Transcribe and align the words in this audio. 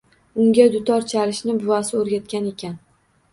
Unga 0.43 0.63
dutor 0.75 1.05
chalishni 1.11 1.55
buvasi 1.59 1.95
o‘rgatgan 2.01 2.49
ekan 2.55 2.75